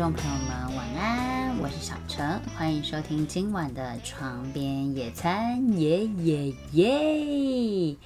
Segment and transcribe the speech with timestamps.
[0.00, 1.58] 听众朋友们，晚安！
[1.58, 7.98] 我是小陈，欢迎收听今晚的床边野餐，耶耶耶！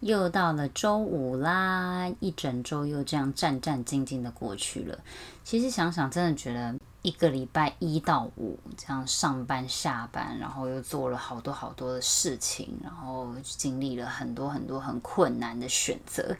[0.00, 4.98] 又到了周五啦，一整周又这样战战兢兢的过去了。
[5.42, 16.36] 其实想想，真的觉得一个礼拜一到五这样上班下班，然后又做了好多好多的事情，然后经历了很多很多很困难的选择。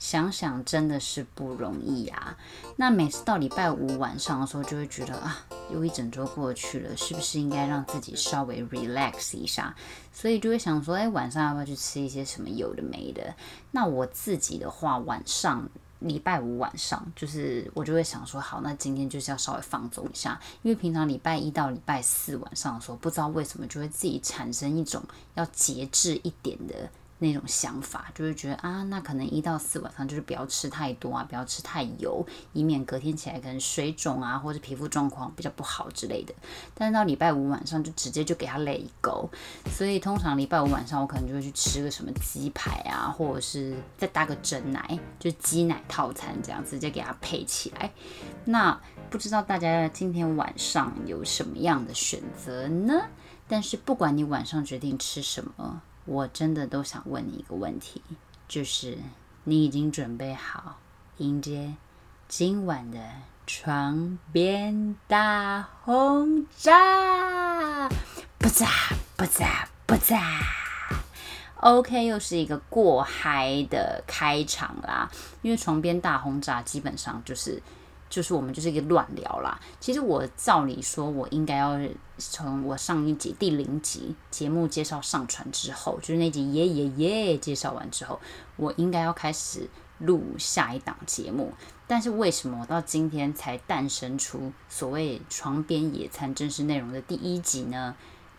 [0.00, 2.36] 想想真的是不容易啊！
[2.76, 9.76] 那每次到礼拜五晚上的时候，就会觉得啊，又一整周过去了，是不是应该让自己稍微 relax 一下？
[10.10, 13.34] 所以就会想说，哎，晚上要不要去吃一些什么有的没的？
[13.70, 15.68] 那我自己的话，晚上
[15.98, 25.02] 礼拜五晚上，就是我就会想说，好，那今天就是要稍微放纵一下，因为平常礼拜一到礼拜四晚上的时候，不知道为什么就会自己产生一种
[25.34, 26.88] 要节制一点的。
[27.20, 36.34] 那种想法就是觉得啊，那可能一到四晚上就是不要吃太多啊，不要吃太油，以免隔天起来可能水肿啊，或者皮肤状况比较不好之类的。
[36.74, 39.30] 但是到礼拜五晚上就直接就给他 let go，
[39.70, 47.92] 所以通常礼拜五晚上我可能就会去吃个什么鸡排啊，或者是再搭个蒸奶，就鸡奶套餐这样直接给他配起来。
[48.46, 53.02] 那不知道大家今天晚上有什么样的选择呢？
[53.46, 55.82] 但是不管你晚上决定吃什么。
[56.10, 58.02] 我真的都想问你一个问题，
[58.48, 58.98] 就是
[59.44, 60.80] 你已经准备好
[61.18, 61.76] 迎接
[62.26, 62.98] 今晚的
[63.46, 67.88] 床边大轰炸？
[68.38, 68.66] 不炸
[69.16, 70.40] 不炸不炸
[71.60, 75.08] ！OK，又是一个过嗨的开场啦。
[75.42, 77.62] 因为床边大轰炸基本上就是。
[78.10, 79.58] 就是我们就是一个乱聊啦。
[79.78, 81.80] 其实我照理说，我应该要
[82.18, 88.20] 从我上一集第零集节目介绍上传之后，就是那集耶耶耶介绍完之后，
[88.56, 91.54] 我应该要开始录下一档节目。
[91.86, 97.94] 但是为什么我到今天才诞生出所谓床边野餐真实内容的第一集呢？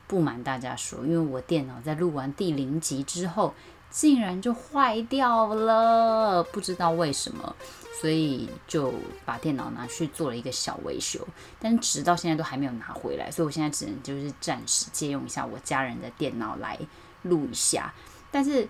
[0.07, 3.53] 不瞒大家说，因为我电脑在录完第零集之后。
[3.91, 7.56] 竟然就坏掉了，不知道为什么，
[8.00, 8.94] 所以就
[9.25, 11.28] 把电脑拿去做了一个小维修，
[11.59, 16.80] 但直到现在都还没有拿回来，所以我现在只能就是暂时借用一下我家人的电脑来
[17.24, 17.94] 录一下。
[18.31, 18.66] 但是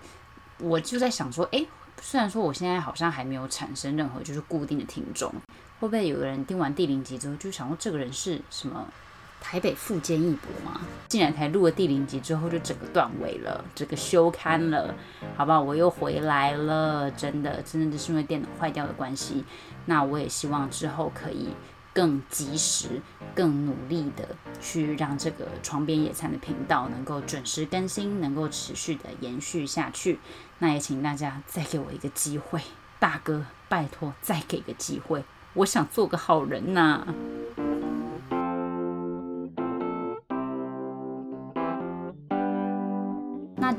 [0.58, 1.66] 我就在想说，诶，
[2.00, 5.32] 虽然说我现在好像还没有产生任何就是固定的听众，
[5.78, 8.86] 会不会有个人听完第零集之后就想说这个人是什么？
[9.42, 14.94] 台北富坚一博嘛，竟然才录了第零集之后就整个断尾了，这个休刊了，
[15.36, 19.44] 好不好，我又回来了，真的，真的就是因为电脑坏掉的关系。
[19.84, 21.48] 那我也希望之后可以
[21.92, 23.02] 更及时、
[23.34, 24.28] 更努力的
[24.60, 30.18] 去让这个床边野餐的频道能够准时更新，能够持续的延续下去。
[30.60, 32.60] 那也请大家再给我一个机会，
[32.98, 37.06] 大哥，拜托再给个机会，我想做个好人呐。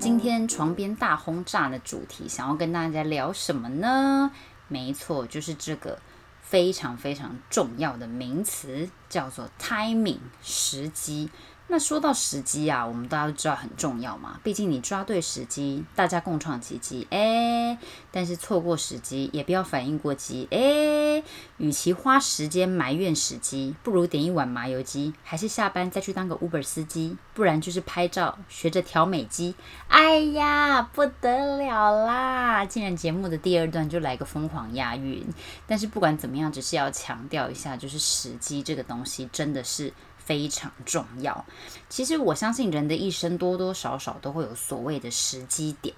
[0.04, 4.32] 今天床边大轰炸的主题，想要跟大家聊什么呢？
[4.68, 5.98] 没错，就是这个
[6.42, 11.30] 非常非常重要的名词，叫做 timing 时机。
[11.68, 14.40] 那说到时机啊，我们大家都知道很重要嘛。
[14.44, 17.08] 毕竟你抓对时机，大家共创奇迹。
[17.10, 17.76] 哎，
[18.12, 20.48] 但是错过时机，也不要反应过激。
[20.52, 21.24] 哎，
[21.58, 29.56] 与其花时间埋怨时机，不如点一碗麻油鸡，还是下班再去当个 Uber 司机，不然就是拍照学着调美肌。
[29.88, 32.64] 哎呀，不得了啦！
[32.66, 35.26] 竟然节目的第二段就来个疯狂押韵。
[35.66, 39.92] 但是不管怎么样，只是要强调一下，就是时机这个东西真的是。
[40.26, 41.46] 非常重要。
[41.90, 45.96] 其实我相信人的一生多多少少都会有所谓的时机点，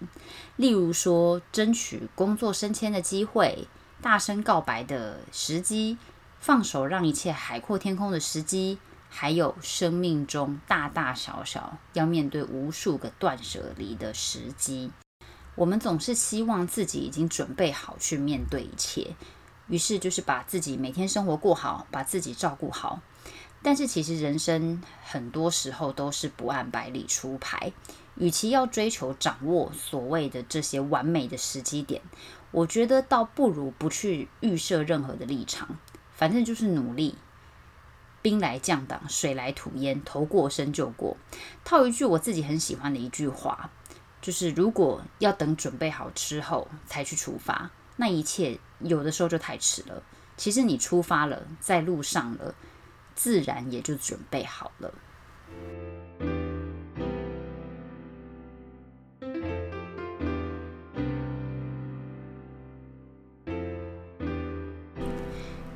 [0.56, 3.68] 例如说争取工作升迁的机会、
[4.02, 5.98] 大声告白的时机、
[6.40, 8.78] 放手让一切海阔天空的时机，
[9.10, 14.92] 还有生命中大大小小要面对无数个断舍离的时机。
[15.56, 19.16] 我们总是希望自己已经准备好去面对一切，
[19.68, 23.00] 于是就是把自己每天生活过好，把自己照顾好。
[23.66, 27.74] 但是其实人生很多时候都是不按百里出牌，
[28.14, 32.00] 与其要追求掌握所谓的这些完美的时机点，
[32.52, 35.80] 我觉得倒不如不去预设任何的立场，
[36.14, 37.16] 反正就是努力，
[38.22, 41.18] 兵来将挡，水来土掩，头过身就过。
[41.64, 43.72] 套一句我自己很喜欢的一句话，
[44.22, 50.04] 就是如果要等准备好之后才去出发，那一切有的时候就太迟了。
[50.38, 52.54] 其实你出发了，在路上了。
[53.16, 54.94] 自然也就准备好了。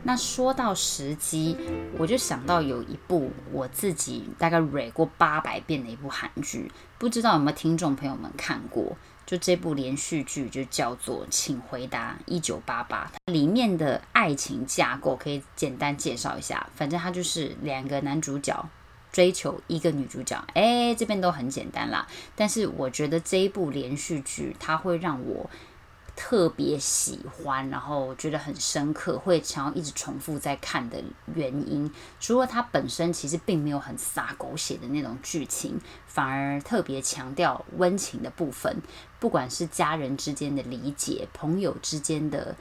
[0.01, 1.55] 那说到时机，
[1.99, 8.97] 我就想到有一部我自己大概蕊过八百遍的一部韩剧，不知道有没有听众朋友们看过？
[9.29, 16.67] 就这部连续剧就叫做《请回答一九八八》，里面的爱情架构可以简单介绍一下。
[16.75, 18.67] 反正它就是两个男主角
[19.11, 22.07] 追求一个女主角，哎，这边都很简单啦。
[22.35, 25.47] 但是我觉得这一部连续剧，它会让我。
[26.21, 31.01] 特别喜欢，然后觉得很深刻，会想要一直重复在看的
[31.33, 31.89] 原因，
[32.19, 38.81] 除了它本身其实并没有很洒狗血的那种剧情，反而特别强调温情的部分，
[39.17, 42.53] 不管是家人之间的理解、朋友之间的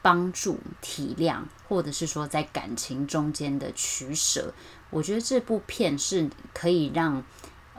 [0.00, 4.54] 帮助、体谅，或者是说在感情中间的取舍，
[4.88, 7.24] 我觉得这部片是可以让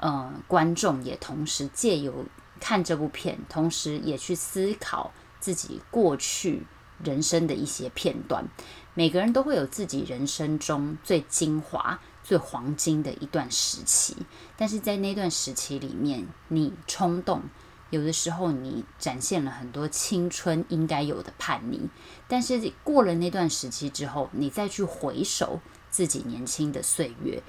[0.01, 2.25] 呃观众也同时借由
[2.59, 5.13] 看这部片，同时也去思考。
[5.41, 6.65] 自己过去
[7.03, 8.45] 人生的一些片段，
[8.93, 14.15] 每个人都会有自己人生中最精华、最黄金的一段时期。
[14.55, 17.41] 但是在那段时期里面，你冲动，
[17.89, 21.89] 有的时候你展现了很多青春应该有的叛逆。
[22.27, 25.59] 但是过了那段时期之后，你再去回首
[25.89, 27.41] 自己年轻的岁月，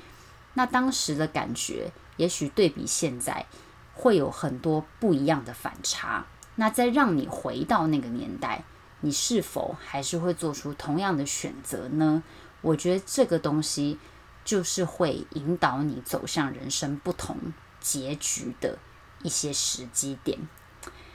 [0.55, 3.45] 那当时的感觉，也许对比现在，
[3.93, 6.27] 会有很多不一样的反差。
[6.57, 8.63] 那再让你回到那个年代，
[9.01, 12.23] 你是否还是会做出同样的选择呢？
[12.61, 13.99] 我觉得这个东西
[14.45, 17.37] 就是会引导你走向人生不同
[17.81, 18.79] 结局的
[19.23, 20.39] 一些时机点。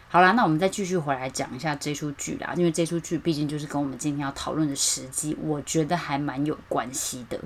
[0.10, 7.40] 好啦，那我们再继续回来讲一下这出剧啦，因为这出剧毕竟就是跟我们今天要讨论的时机，我觉得还蛮有关系的。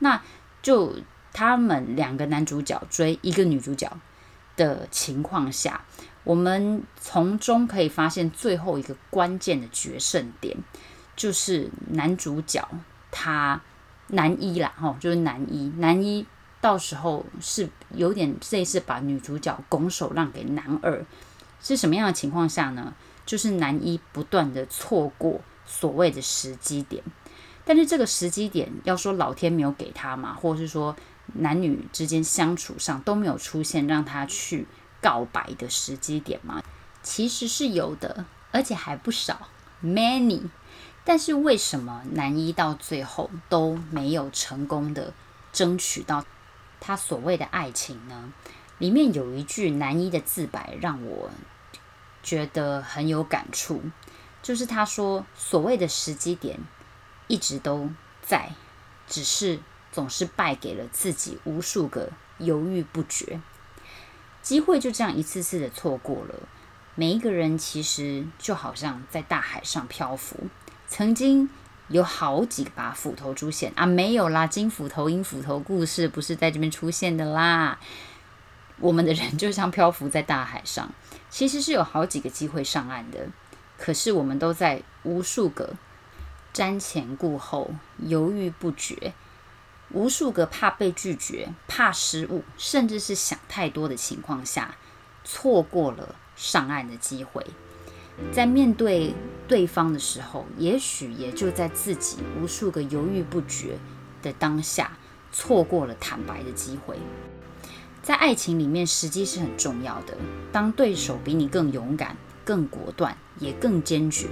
[0.00, 0.22] 那
[0.60, 0.94] 就
[1.32, 3.90] 他们两个男主角追一个女主角
[4.54, 5.84] 的情况下。
[6.24, 10.56] 我们从中可以发现最后一个关键的决胜点，
[11.16, 12.68] 就是男主角
[13.10, 13.60] 他
[14.08, 16.24] 男一啦，哈，就是男一，男一
[16.60, 21.04] 到时候是有点类似把女主角拱手让给男二，
[21.60, 22.94] 是什么样的情况下呢？
[23.26, 27.02] 就是男一不断的错过所谓的时机点，
[27.64, 30.94] 但是这个时机点要说老天没有给他嘛，或者是说
[31.34, 34.68] 男女之间相处上都没有出现让他去。
[35.02, 36.62] 告白的时机点吗？
[37.02, 39.48] 其实是有的，而且还不少
[39.84, 40.48] ，many。
[41.04, 45.12] 但是为什么男一到最后都没有成功的
[45.52, 46.24] 争取到
[46.80, 48.32] 他所谓的爱情呢？
[48.78, 51.30] 里面有一句男一的自白让我
[52.22, 53.82] 觉得很有感触，
[54.42, 56.60] 就是他说所谓的时机点
[57.26, 57.90] 一直都
[58.22, 58.52] 在，
[59.08, 59.58] 只是
[59.90, 63.40] 总是败给了自己无数个犹豫不决。
[64.42, 66.34] 机会就这样一次次的错过了。
[66.94, 70.36] 每一个人其实就好像在大海上漂浮，
[70.86, 71.48] 曾经
[71.88, 77.78] 有好几把斧头出现啊，没有啦，金斧头、银斧头故事不是在这边出现的啦。
[78.78, 80.92] 我们的人就像漂浮在大海上，
[81.30, 83.28] 其实是有好几个机会上岸的，
[83.78, 85.74] 可是我们都在无数个
[86.52, 89.14] 瞻前顾后、犹豫不决。
[89.92, 94.76] 无数个怕被拒绝、怕失误，甚至是想太多的情况下，
[95.24, 97.44] 错过了上岸的机会。
[98.30, 99.14] 在面对
[99.48, 103.78] 对方的时候，也许也就在自己无数个犹豫不决
[104.22, 104.98] 的当下，
[105.32, 106.98] 错过了坦白的机会。
[108.02, 110.16] 在爱情里面，时机是很重要的。
[110.52, 114.28] 当对手比你更勇敢、更果断，也更坚决，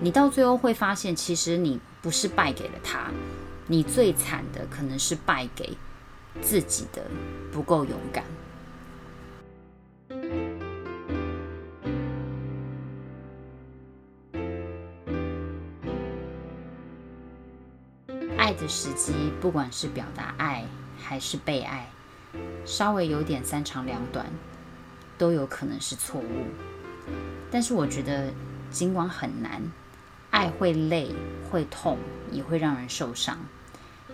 [0.00, 3.10] 你到最后会发现，其实你不是败给了他。
[3.66, 5.76] 你最惨的可能是败给
[6.42, 7.02] 自己的
[7.50, 8.24] 不够勇敢。
[18.36, 20.66] 爱的时机，不管是表达爱
[20.98, 21.88] 还是被爱，
[22.66, 24.26] 稍微有点三长两短，
[25.16, 26.46] 都有可能是错误。
[27.50, 28.30] 但是我觉得，
[28.70, 29.62] 尽管很难。
[30.34, 31.14] 爱会累，
[31.48, 31.96] 会痛，
[32.32, 33.38] 也会让人受伤。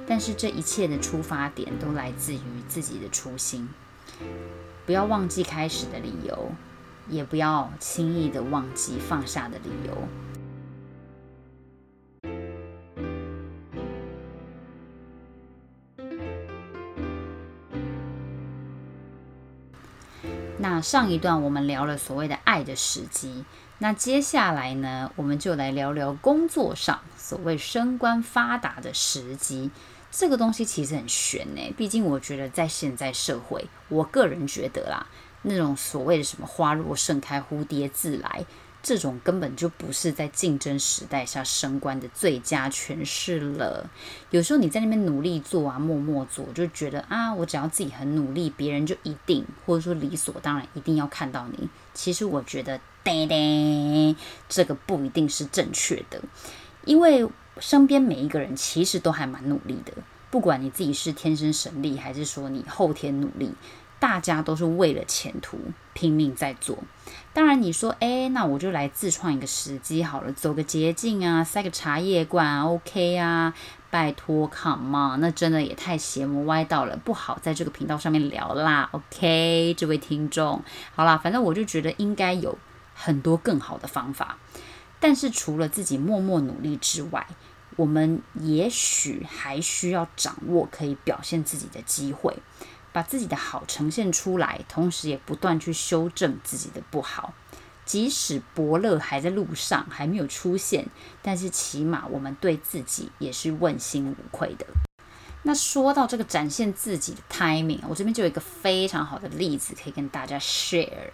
[0.07, 3.71] 但是这一切的出发点都来自于自己的初心。
[4.85, 6.53] 不要忘记开始的理由，
[7.09, 9.97] 也不要轻易的忘记放下的理由。
[20.62, 23.47] 那上一段我们聊了所谓的爱的时机。
[23.79, 29.71] 那接下来呢，我们就来聊聊工作上所谓升官发达的时机。
[30.11, 35.07] 这个东西其实很玄呢，毕竟我觉得在现在社会，我个人觉得啦，
[35.43, 38.45] 那种所谓的什么花落盛开，蝴蝶自来
[38.82, 43.88] 这种根本就不是在竞争时代下升官的最佳诠释了。
[44.30, 51.68] 有时候你在那边努力做啊，默默做，就觉得啊，我只要自己很努力，别人就一定或者说理所当然一定要看到你。
[51.92, 54.16] 其实我觉得，叮叮，
[54.49, 56.22] 这个不一定是正确的，
[56.84, 59.92] 因为身边每一个人其实都还蛮努力的，
[60.30, 63.52] 不管你自己是天生神力，还是说你后天努力。
[64.00, 65.59] 大家都是为了前途
[65.92, 66.78] 拼命在做。
[67.33, 73.54] 当然，你说，哎，那我就来自创一个时机好了，走个捷径啊，塞个茶叶罐，OK 啊？
[73.90, 78.88] 拜托，Come on，那真的也太邪魔歪道了，不好在这个频道上面聊啦。
[78.92, 80.62] OK，这位听众，
[80.95, 82.57] 好啦，反正我就觉得应该有
[82.95, 84.38] 很多更好的方法。
[84.99, 87.26] 但是除了自己默默努力之外，
[87.76, 92.37] 我们也许还需要掌握可以表现自己的机会。
[92.92, 97.35] 把自己的好呈现出来，同时也不断去修正自己的不好。
[97.85, 100.87] 即使伯乐还在路上，还没有出现，
[101.23, 104.64] 但是起码我们对自己也是问心无愧的。
[105.42, 111.11] 那说到这个展现自己的 timing，我这边就有一个非常好的例子可以跟大家 share，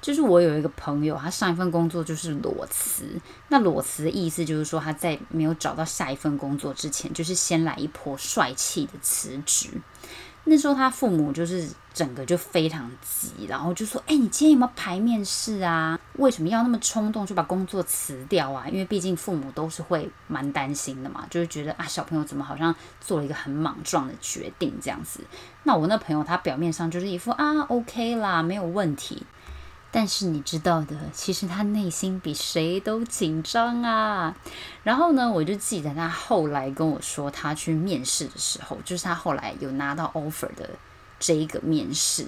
[0.00, 3.20] 就是我有一个朋友，他上一份工作就是裸辞。
[3.48, 9.68] 那裸辞的意思就是说他在没有找到下一份工作之前，就是先来一波帅气的辞职。
[10.48, 15.98] 那时候他父母就是整个就非常急，然后就说：“哎，你今天有没有排面试啊？
[16.14, 18.66] 为什么要那么冲动就把工作辞掉啊？
[18.68, 25.20] 因为毕竟父母都是会蛮担心的嘛，就是觉得啊，小朋友怎么好像做了一个很莽撞的决定这样子。
[25.64, 29.26] 那我那朋友他表面上就是一副啊，OK 啦，没有问题。”
[29.90, 34.36] 但是你知道的，其实他内心比谁都紧张啊。
[34.82, 40.68] 然后呢，我就记得他后来跟我说，他去面试的时候，就是他后来有拿到 offer 的
[41.18, 42.26] 这一个面试。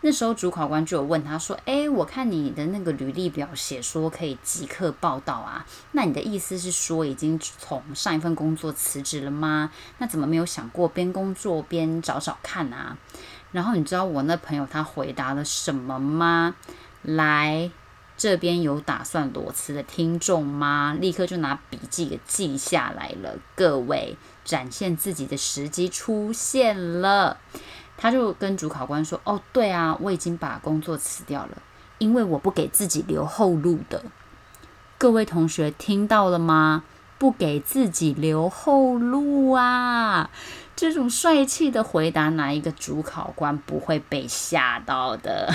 [0.00, 9.70] 那时候主考官就有问他说：“诶，我看你的那个履历表写说可以即刻报道啊，那你的意思是说已经从上一份工作辞职了吗？
[9.98, 12.96] 那怎么没有想过边工作边找找看啊？”
[13.52, 16.54] 然后你知道我那朋友他回答了什么吗？
[17.02, 17.70] 来
[18.16, 20.96] 这边有打算裸辞的听众吗？
[21.00, 23.38] 立刻就拿笔记给记下来了。
[23.54, 27.38] 各位，展现自己的时机出现了。
[27.96, 31.62] 他就跟主考官说：“哦，对啊，我已经把工作辞掉了，
[31.98, 34.04] 因为我不给自己留后路的。”
[34.98, 36.84] 各位同学听到了吗？
[37.18, 40.30] 不给自己留后路啊！
[40.74, 45.52] 这种帅气的回答，哪一个主考官不会被吓到的？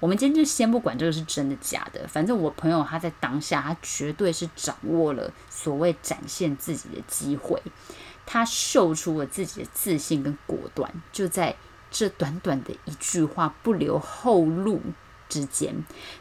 [0.00, 7.60] 我们今天就先不管这个是真的假的，反正我朋友他在当下，他绝对是掌握了所谓展现自己的机会，
[8.26, 11.54] 他秀出了自己的自信跟果断，就在
[11.90, 14.80] 这短短的一句话不留后路
[15.28, 15.74] 之间，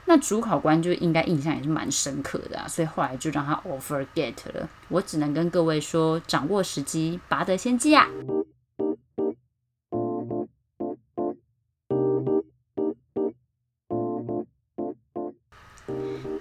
[0.05, 4.69] 那主考官就应该印象也是蛮深刻的啊，所以后来就让他 offer get 了。
[4.87, 8.07] 我只能跟各位说，掌握时机，拔得先机啊！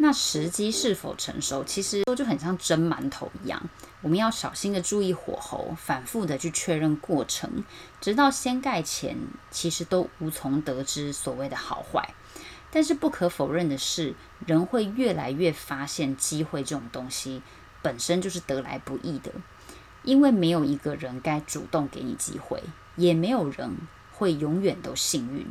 [0.02, 3.62] 那时机是否成熟，其实都就很像蒸馒头一样，
[4.00, 7.62] 我们要小心的注意火候，反复的去确认过程，
[8.00, 9.16] 直到掀盖前，
[9.52, 12.14] 其实都无从得知所谓的好坏。
[12.73, 17.40] 但是不可否认的是，人会越来越发现机会这种东西
[17.80, 19.30] 本身就是得来不易的，
[20.02, 22.61] 因为没有一个人该主动给你机会，
[22.97, 23.76] 也没有人
[24.11, 25.47] 会永远都幸运。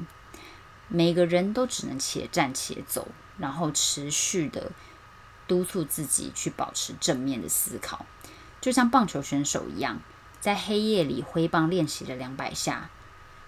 [0.89, 3.07] 每个人都只能且战且走。
[3.37, 4.71] 然后持续的
[5.47, 8.05] 督促自己去保持正面的思考，
[8.59, 9.99] 就像棒球选手一样，
[10.39, 12.89] 在黑夜里挥棒练习了两百下，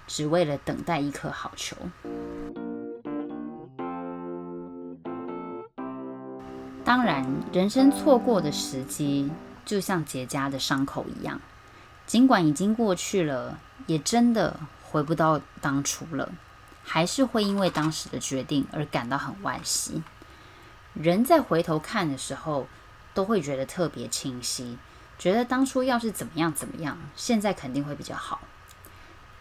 [0.08, 1.76] 只为了等待一颗好球。
[6.86, 9.32] 当然，人生错过的时机，
[9.66, 11.40] 就像结痂的伤口一样，
[12.06, 16.30] 尽管已经过去了，也真的回不到当初了。
[16.84, 20.04] 还是会因为当时的决定而感到很惋惜。
[20.94, 22.68] 人在回头看的时候，
[23.14, 24.78] 都会觉得特别清晰，
[25.18, 28.42] 觉得当初要是怎么样怎么样，现在肯定会比较好。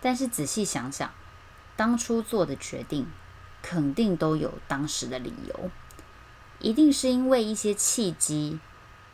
[0.00, 1.10] 但是仔细想想，
[1.76, 3.06] 当初做的决定，
[3.60, 5.70] 肯定都有当时的理由，
[6.58, 8.58] 一定是因为一些契机、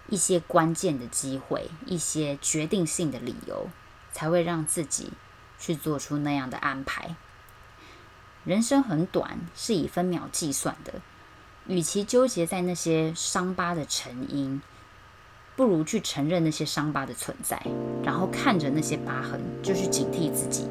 [0.09, 3.69] 一些关键的机会、一些决定性的理由，
[4.13, 5.13] 才会让自己
[5.59, 7.17] 去做出那样的安排。
[8.49, 10.95] 人生很短，是以分秒计算的。
[11.67, 14.63] 与其纠结在那些伤疤的成因，
[15.55, 17.61] 不如去承认那些伤疤的存在，
[18.03, 20.67] 然后看着那些疤痕，就去警惕自己。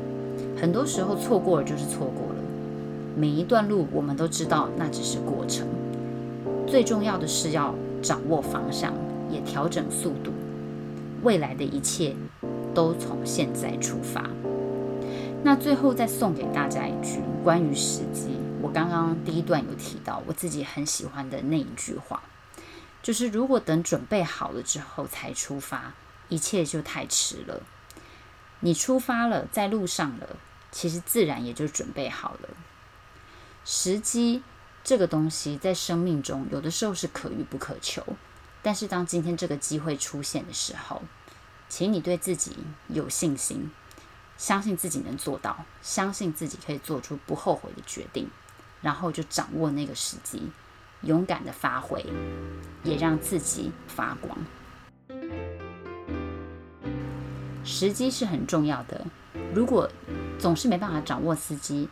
[0.60, 2.42] 很多时候错过了就是错过了，
[3.16, 5.68] 每一段路我们都知道那只是过程。
[6.66, 8.92] 最重要的是要掌握方向，
[9.30, 10.34] 也调整速度。
[11.22, 12.16] 未来的一切
[12.74, 14.28] 都从现在出发。
[15.44, 22.22] 那最后再送给大家一句关于时机，我刚刚第一段有提到我自己很喜欢的那一句话，
[23.02, 25.94] 就是如果等准备好了之后才出发，
[26.28, 27.62] 一切就太迟了。
[28.60, 30.36] 你出发了，在路上了，
[30.72, 32.50] 其实自然也就准备好了。
[33.64, 34.44] 时机
[34.84, 38.04] 这个东西在生命中有的时候是可遇不可求，
[38.62, 41.04] 但是当今天这个机会出现的时候，
[41.70, 42.58] 请你对自己
[42.90, 43.72] 有信心。
[44.38, 48.30] 相信自己能做到，相信自己可以做出不后悔的决定，
[48.82, 50.50] 然后就掌握那个时机，
[51.02, 52.06] 勇敢的发挥，
[52.84, 54.38] 也让自己发光。
[57.64, 59.06] 时机是很重要的，
[59.54, 59.90] 如果
[60.38, 61.90] 总是没办法掌握时机。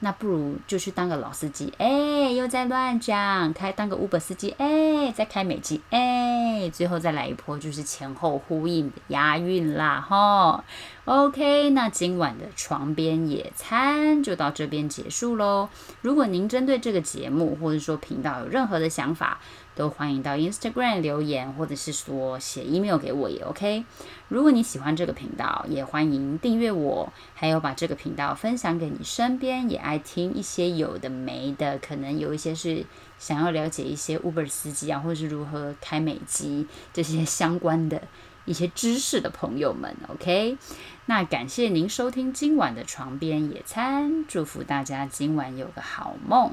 [0.00, 10.62] 那不如就去当个老司机，哎，又在乱讲，开当个 Uber 司机，哎，再开美机，哎，最后再来一波，就是前后呼应的押韵啦，哈。
[11.06, 15.68] OK，那今晚的床边野餐就到这边结束喽。
[16.00, 19.38] 如果您针对这个节目或者说频道有任何的想法，
[19.74, 23.84] 都欢迎到 Instagram 留言，或者是说写 email 给我也 OK。
[24.28, 32.86] 如果你喜欢这个频道，也欢迎订阅我，还有把这个频道分享给你身边也爱听一些有的没的，可能有一些是
[33.18, 38.00] 想要了解一些 Uber 司机啊，或者是如何开美机这些相关的
[38.44, 40.58] 一些知识的朋友们 OK。
[41.06, 46.52] 那感谢您收听今晚的床边野餐，祝福大家今晚有个好梦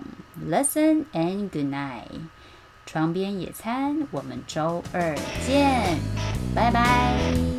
[0.49, 2.21] ，Listen and good night。
[2.85, 5.97] 床边野餐，我们周二见，
[6.53, 7.50] 拜拜。